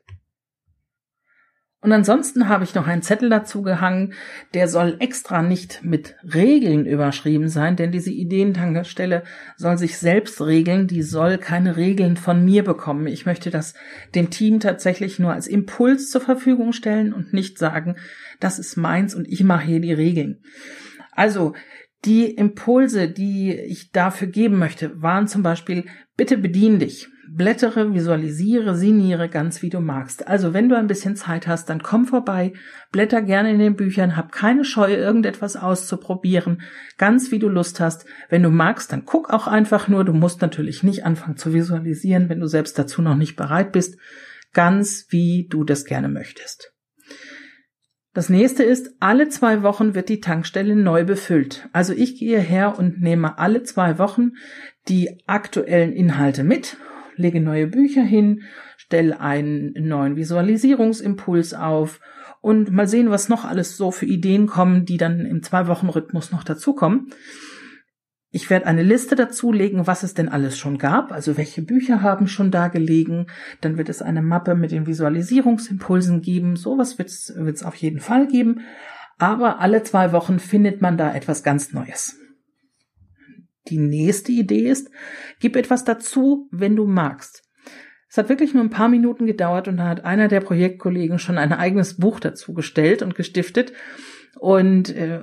Und 1.83 1.91
ansonsten 1.91 2.49
habe 2.49 2.63
ich 2.63 2.77
noch 2.77 2.87
einen 2.87 3.03
Zettel 3.03 3.29
dazu 3.29 3.63
gehangen, 3.63 4.15
der 4.55 4.69
soll 4.69 4.97
extra 5.01 5.43
nicht 5.43 5.81
mit 5.83 6.15
Regeln 6.23 6.87
überschrieben 6.87 7.49
sein, 7.49 7.75
denn 7.75 7.91
diese 7.91 8.13
Ideentankstelle 8.13 9.25
soll 9.57 9.77
sich 9.79 9.99
selbst 9.99 10.41
regeln, 10.41 10.87
die 10.87 11.03
soll 11.03 11.39
keine 11.39 11.77
Regeln 11.77 12.17
von 12.17 12.45
mir 12.45 12.63
bekommen. 12.63 13.09
Ich 13.09 13.27
möchte 13.27 13.51
das 13.51 13.75
dem 14.15 14.31
Team 14.31 14.61
tatsächlich 14.61 15.19
nur 15.19 15.33
als 15.33 15.49
Impuls 15.49 16.09
zur 16.09 16.21
Verfügung 16.21 16.73
stellen 16.73 17.13
und 17.13 17.33
nicht 17.33 17.59
sagen, 17.59 17.97
das 18.39 18.61
ist 18.61 18.77
meins 18.77 19.17
und 19.17 19.27
ich 19.27 19.43
mache 19.43 19.67
hier 19.67 19.81
die 19.81 19.93
Regeln. 19.93 20.41
Also 21.11 21.55
die 22.05 22.31
Impulse, 22.31 23.09
die 23.09 23.55
ich 23.55 23.91
dafür 23.91 24.29
geben 24.29 24.57
möchte, 24.57 25.03
waren 25.03 25.27
zum 25.27 25.43
Beispiel, 25.43 25.87
bitte 26.17 26.39
bedien 26.39 26.79
dich. 26.79 27.09
Blättere, 27.29 27.95
visualisiere, 27.95 28.75
signiere 28.75 29.29
ganz 29.29 29.63
wie 29.63 29.71
du 29.71 29.81
magst. 29.81 30.27
Also 30.27 30.53
wenn 30.53 30.69
du 30.69 30.77
ein 30.77 30.89
bisschen 30.89 31.15
Zeit 31.15 31.47
hast, 31.47 31.71
dann 31.71 31.83
komm 31.83 32.07
vorbei, 32.07 32.53
blätter 32.91 33.23
gerne 33.23 33.51
in 33.53 33.59
den 33.59 33.77
Büchern, 33.77 34.17
hab 34.17 34.33
keine 34.33 34.65
Scheu, 34.65 34.93
irgendetwas 34.93 35.57
auszuprobieren, 35.57 36.63
ganz 36.99 37.31
wie 37.31 37.39
du 37.39 37.49
Lust 37.49 37.81
hast. 37.81 38.07
Wenn 38.29 38.43
du 38.43 38.51
magst, 38.51 38.93
dann 38.93 39.05
guck 39.05 39.31
auch 39.31 39.47
einfach 39.47 39.89
nur. 39.89 40.05
Du 40.05 40.13
musst 40.13 40.43
natürlich 40.43 40.83
nicht 40.83 41.05
anfangen 41.05 41.37
zu 41.37 41.55
visualisieren, 41.55 42.29
wenn 42.29 42.41
du 42.41 42.47
selbst 42.47 42.79
dazu 42.79 43.03
noch 43.03 43.17
nicht 43.17 43.37
bereit 43.37 43.73
bist. 43.73 43.99
Ganz 44.53 45.07
wie 45.11 45.47
du 45.49 45.65
das 45.65 45.85
gerne 45.85 46.09
möchtest. 46.09 46.73
Das 48.15 48.29
nächste 48.29 48.63
ist, 48.63 48.91
alle 49.01 49.31
zwei 49.31 49.63
Wochen 49.63 49.95
wird 49.95 50.11
die 50.11 50.21
Tankstelle 50.21 50.77
neu 50.77 51.05
befüllt. 51.05 51.69
Also 51.73 51.95
ich 51.95 52.19
gehe 52.19 52.41
her 52.41 52.79
und 52.79 53.01
nehme 53.01 53.39
alle 53.39 53.63
zwei 53.63 53.99
Wochen 53.99 54.33
die 54.89 55.23
aktuellen 55.27 55.93
Inhalte 55.93 56.45
mit, 56.45 56.77
lege 57.17 57.41
neue 57.41 57.67
Bücher 57.67 58.03
hin, 58.03 58.43
stelle 58.77 59.21
einen 59.21 59.73
neuen 59.75 60.17
Visualisierungsimpuls 60.17 61.55
auf 61.55 62.01
und 62.41 62.71
mal 62.73 62.89
sehen, 62.89 63.11
was 63.11 63.29
noch 63.29 63.45
alles 63.45 63.77
so 63.77 63.91
für 63.91 64.07
Ideen 64.07 64.47
kommen, 64.47 64.85
die 64.85 64.97
dann 64.97 65.21
im 65.27 65.43
Zwei-Wochen-Rhythmus 65.43 66.33
noch 66.33 66.45
dazukommen. 66.45 67.13
Ich 68.35 68.49
werde 68.49 68.67
eine 68.67 68.83
Liste 68.83 69.15
dazulegen, 69.15 69.87
was 69.87 70.03
es 70.03 70.15
denn 70.15 70.31
alles 70.31 70.57
schon 70.57 70.79
gab, 70.79 71.13
also 71.13 71.37
welche 71.37 71.61
Bücher 71.61 72.01
haben 72.01 72.27
schon 72.27 72.51
da 72.51 72.69
gelegen. 72.69 73.27
Dann 73.61 73.77
wird 73.77 73.91
es 73.91 74.01
eine 74.01 74.23
Mappe 74.23 74.55
mit 74.55 74.73
den 74.73 74.87
Visualisierungsimpulsen 74.87 76.23
geben. 76.23 76.57
Sowas 76.57 76.99
wird 76.99 77.11
es 77.11 77.63
auf 77.63 77.75
jeden 77.75 78.01
Fall 78.01 78.27
geben. 78.27 78.63
Aber 79.19 79.61
alle 79.61 79.83
zwei 79.83 80.13
Wochen 80.13 80.39
findet 80.39 80.81
man 80.81 80.97
da 80.97 81.15
etwas 81.15 81.43
ganz 81.43 81.75
Neues. 81.75 82.22
Die 83.69 83.79
nächste 83.79 84.33
Idee 84.33 84.69
ist, 84.69 84.91
gib 85.41 85.57
etwas 85.57 85.85
dazu, 85.85 86.49
wenn 86.51 86.77
du 86.77 86.87
magst. 86.87 87.43
Es 88.09 88.19
hat 88.19 88.29
wirklich 88.29 88.53
nur 88.53 88.63
ein 88.63 88.71
paar 88.71 88.89
Minuten 88.89 89.25
gedauert 89.25 89.69
und 89.69 89.79
da 89.79 89.89
hat 89.89 90.05
einer 90.05 90.29
der 90.29 90.41
Projektkollegen 90.41 91.19
schon 91.19 91.39
ein 91.39 91.53
eigenes 91.53 91.97
Buch 91.97 92.21
dazu 92.21 92.53
gestellt 92.53 93.01
und 93.01 93.15
gestiftet 93.15 93.73
und 94.39 94.95
äh, 94.95 95.21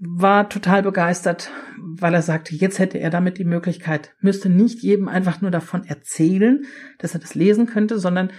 war 0.00 0.48
total 0.48 0.82
begeistert, 0.82 1.50
weil 1.78 2.14
er 2.14 2.22
sagte, 2.22 2.54
jetzt 2.54 2.78
hätte 2.78 2.98
er 2.98 3.10
damit 3.10 3.38
die 3.38 3.44
Möglichkeit, 3.44 4.14
müsste 4.20 4.48
nicht 4.48 4.80
jedem 4.80 5.06
einfach 5.06 5.42
nur 5.42 5.50
davon 5.50 5.84
erzählen, 5.84 6.64
dass 6.98 7.14
er 7.14 7.20
das 7.20 7.34
lesen 7.34 7.66
könnte, 7.66 7.98
sondern 7.98 8.32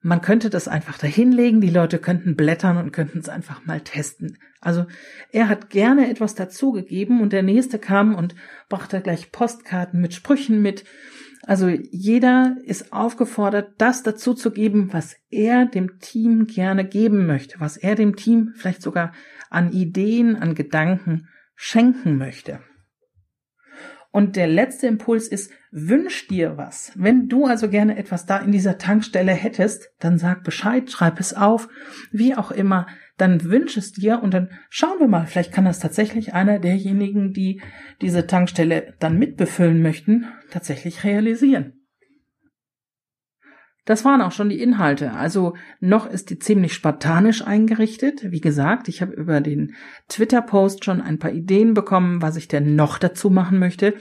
man 0.00 0.20
könnte 0.20 0.48
das 0.50 0.68
einfach 0.68 0.98
dahinlegen, 0.98 1.60
die 1.60 1.70
Leute 1.70 1.98
könnten 1.98 2.36
blättern 2.36 2.76
und 2.76 2.92
könnten 2.92 3.18
es 3.18 3.28
einfach 3.28 3.64
mal 3.66 3.80
testen. 3.80 4.38
Also 4.60 4.86
er 5.32 5.48
hat 5.48 5.70
gerne 5.70 6.10
etwas 6.10 6.34
dazugegeben 6.34 7.20
und 7.20 7.32
der 7.32 7.42
nächste 7.42 7.78
kam 7.78 8.14
und 8.14 8.34
brachte 8.68 9.00
gleich 9.00 9.32
Postkarten 9.32 10.00
mit 10.00 10.14
Sprüchen 10.14 10.62
mit. 10.62 10.84
Also 11.42 11.68
jeder 11.68 12.56
ist 12.64 12.92
aufgefordert, 12.92 13.74
das 13.78 14.02
dazu 14.02 14.34
zu 14.34 14.50
geben, 14.50 14.92
was 14.92 15.16
er 15.30 15.66
dem 15.66 15.98
Team 15.98 16.46
gerne 16.46 16.84
geben 16.84 17.26
möchte, 17.26 17.60
was 17.60 17.76
er 17.76 17.94
dem 17.94 18.16
Team 18.16 18.52
vielleicht 18.56 18.82
sogar 18.82 19.12
an 19.50 19.72
Ideen, 19.72 20.36
an 20.36 20.54
Gedanken 20.54 21.28
schenken 21.54 22.18
möchte. 22.18 22.60
Und 24.18 24.34
der 24.34 24.48
letzte 24.48 24.88
Impuls 24.88 25.28
ist, 25.28 25.52
wünsch 25.70 26.26
dir 26.26 26.56
was. 26.56 26.90
Wenn 26.96 27.28
du 27.28 27.44
also 27.44 27.68
gerne 27.68 27.96
etwas 27.96 28.26
da 28.26 28.38
in 28.38 28.50
dieser 28.50 28.76
Tankstelle 28.76 29.30
hättest, 29.30 29.92
dann 30.00 30.18
sag 30.18 30.42
Bescheid, 30.42 30.90
schreib 30.90 31.20
es 31.20 31.34
auf, 31.34 31.68
wie 32.10 32.34
auch 32.34 32.50
immer, 32.50 32.88
dann 33.16 33.44
wünsch 33.44 33.76
es 33.76 33.92
dir 33.92 34.20
und 34.20 34.34
dann 34.34 34.50
schauen 34.70 34.98
wir 34.98 35.06
mal, 35.06 35.28
vielleicht 35.28 35.52
kann 35.52 35.66
das 35.66 35.78
tatsächlich 35.78 36.34
einer 36.34 36.58
derjenigen, 36.58 37.32
die 37.32 37.62
diese 38.02 38.26
Tankstelle 38.26 38.92
dann 38.98 39.20
mitbefüllen 39.20 39.80
möchten, 39.82 40.26
tatsächlich 40.50 41.04
realisieren. 41.04 41.77
Das 43.88 44.04
waren 44.04 44.20
auch 44.20 44.30
schon 44.32 44.50
die 44.50 44.60
Inhalte. 44.60 45.14
Also 45.14 45.54
noch 45.80 46.04
ist 46.04 46.28
die 46.28 46.38
ziemlich 46.38 46.74
spartanisch 46.74 47.40
eingerichtet. 47.40 48.30
Wie 48.30 48.42
gesagt, 48.42 48.86
ich 48.88 49.00
habe 49.00 49.14
über 49.14 49.40
den 49.40 49.74
Twitter-Post 50.10 50.84
schon 50.84 51.00
ein 51.00 51.18
paar 51.18 51.32
Ideen 51.32 51.72
bekommen, 51.72 52.20
was 52.20 52.36
ich 52.36 52.48
denn 52.48 52.76
noch 52.76 52.98
dazu 52.98 53.30
machen 53.30 53.58
möchte. 53.58 53.94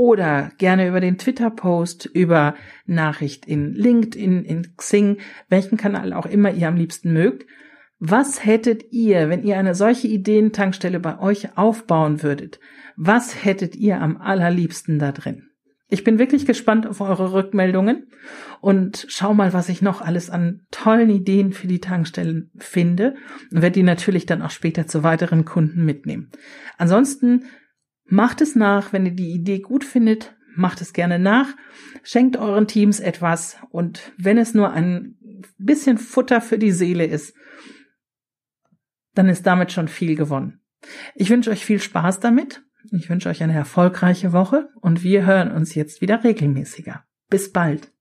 oder 0.00 0.50
gerne 0.56 0.88
über 0.88 1.00
den 1.00 1.18
Twitter-Post, 1.18 2.06
über 2.06 2.54
Nachricht 2.86 3.44
in 3.44 3.74
LinkedIn, 3.74 4.46
in 4.46 4.74
Xing, 4.78 5.18
welchen 5.50 5.76
Kanal 5.76 6.14
auch 6.14 6.24
immer 6.24 6.50
ihr 6.50 6.68
am 6.68 6.76
liebsten 6.76 7.12
mögt. 7.12 7.46
Was 7.98 8.42
hättet 8.46 8.92
ihr, 8.92 9.28
wenn 9.28 9.42
ihr 9.42 9.58
eine 9.58 9.74
solche 9.74 10.08
Ideentankstelle 10.08 11.00
bei 11.00 11.18
euch 11.18 11.58
aufbauen 11.58 12.22
würdet? 12.22 12.60
Was 12.96 13.44
hättet 13.44 13.76
ihr 13.76 14.00
am 14.00 14.16
allerliebsten 14.16 14.98
da 14.98 15.12
drin? 15.12 15.50
Ich 15.90 16.02
bin 16.02 16.18
wirklich 16.18 16.46
gespannt 16.46 16.86
auf 16.86 17.02
eure 17.02 17.34
Rückmeldungen 17.34 18.06
und 18.62 19.04
schau 19.10 19.34
mal, 19.34 19.52
was 19.52 19.68
ich 19.68 19.82
noch 19.82 20.00
alles 20.00 20.30
an 20.30 20.62
tollen 20.70 21.10
Ideen 21.10 21.52
für 21.52 21.66
die 21.66 21.80
Tankstellen 21.80 22.50
finde 22.56 23.16
und 23.52 23.60
werde 23.60 23.74
die 23.74 23.82
natürlich 23.82 24.24
dann 24.24 24.40
auch 24.40 24.50
später 24.50 24.86
zu 24.86 25.02
weiteren 25.02 25.44
Kunden 25.44 25.84
mitnehmen. 25.84 26.30
Ansonsten 26.78 27.44
macht 28.10 28.40
es 28.40 28.54
nach, 28.54 28.92
wenn 28.92 29.06
ihr 29.06 29.14
die 29.14 29.32
Idee 29.32 29.60
gut 29.60 29.84
findet, 29.84 30.36
macht 30.54 30.80
es 30.80 30.92
gerne 30.92 31.18
nach, 31.18 31.48
schenkt 32.02 32.36
euren 32.36 32.66
Teams 32.66 33.00
etwas 33.00 33.56
und 33.70 34.12
wenn 34.18 34.38
es 34.38 34.54
nur 34.54 34.72
ein 34.72 35.16
bisschen 35.58 35.98
Futter 35.98 36.40
für 36.40 36.58
die 36.58 36.72
Seele 36.72 37.06
ist, 37.06 37.34
dann 39.14 39.28
ist 39.28 39.46
damit 39.46 39.72
schon 39.72 39.88
viel 39.88 40.16
gewonnen. 40.16 40.60
Ich 41.14 41.30
wünsche 41.30 41.50
euch 41.50 41.64
viel 41.64 41.80
Spaß 41.80 42.20
damit 42.20 42.62
ich 42.90 43.10
wünsche 43.10 43.28
euch 43.28 43.42
eine 43.42 43.54
erfolgreiche 43.54 44.32
Woche 44.32 44.68
und 44.80 45.02
wir 45.02 45.26
hören 45.26 45.50
uns 45.50 45.74
jetzt 45.74 46.00
wieder 46.00 46.24
regelmäßiger. 46.24 47.04
Bis 47.28 47.52
bald. 47.52 47.92